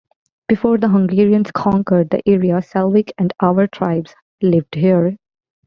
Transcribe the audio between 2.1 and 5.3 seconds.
area, Slavic and Avar tribes lived here.